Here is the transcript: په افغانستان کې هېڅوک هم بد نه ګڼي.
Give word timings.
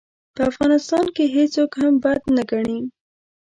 په 0.35 0.41
افغانستان 0.51 1.05
کې 1.15 1.33
هېڅوک 1.35 1.71
هم 1.81 1.93
بد 2.03 2.21
نه 2.35 2.43
ګڼي. 2.51 2.79